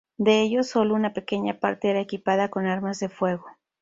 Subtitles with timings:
[0.17, 3.45] De ellos, sólo una pequeña parte era equipada con armas de fuego.